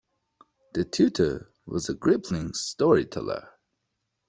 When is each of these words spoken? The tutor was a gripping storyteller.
The 0.73 0.83
tutor 0.83 1.51
was 1.67 1.87
a 1.87 1.93
gripping 1.93 2.55
storyteller. 2.55 3.49